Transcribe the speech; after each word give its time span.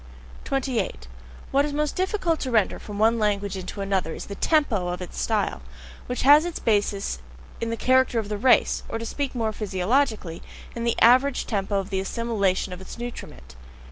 28. 0.45 1.07
What 1.51 1.63
is 1.63 1.73
most 1.73 1.95
difficult 1.95 2.39
to 2.39 2.49
render 2.49 2.79
from 2.79 2.97
one 2.97 3.19
language 3.19 3.55
into 3.55 3.81
another 3.81 4.15
is 4.15 4.25
the 4.25 4.33
TEMPO 4.33 4.87
of 4.87 4.99
its 4.99 5.21
style, 5.21 5.61
which 6.07 6.23
has 6.23 6.43
its 6.43 6.57
basis 6.57 7.19
in 7.59 7.69
the 7.69 7.77
character 7.77 8.17
of 8.17 8.27
the 8.27 8.37
race, 8.39 8.81
or 8.89 8.97
to 8.97 9.05
speak 9.05 9.35
more 9.35 9.53
physiologically, 9.53 10.41
in 10.75 10.85
the 10.85 10.99
average 11.03 11.45
TEMPO 11.45 11.75
of 11.79 11.91
the 11.91 11.99
assimilation 11.99 12.73
of 12.73 12.81
its 12.81 12.97
nutriment. 12.97 13.55